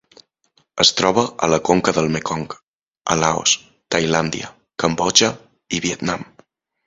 [0.83, 2.47] Es troba a la conca del Mekong
[3.15, 3.53] a Laos,
[3.95, 4.49] Tailàndia,
[4.85, 5.29] Cambodja
[5.79, 6.27] i Vietnam.